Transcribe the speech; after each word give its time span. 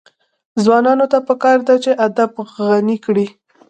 ځوانانو 0.63 1.05
ته 1.11 1.17
پکار 1.27 1.57
ده 1.67 1.75
چې، 1.83 1.91
ادب 2.05 2.31
غني 2.67 2.97
کړي. 3.05 3.27